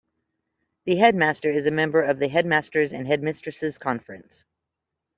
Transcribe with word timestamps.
The 0.85 0.95
Head 0.95 1.13
Master 1.13 1.51
is 1.51 1.67
a 1.67 1.69
member 1.69 2.01
of 2.01 2.17
the 2.17 2.27
Headmasters' 2.27 2.91
and 2.91 3.05
Headmistresses' 3.05 3.77
Conference. 3.77 4.45